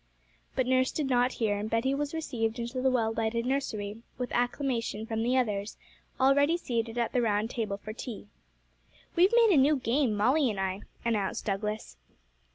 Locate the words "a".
9.53-9.57